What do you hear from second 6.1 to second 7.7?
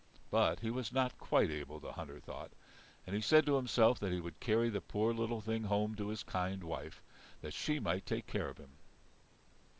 kind wife, that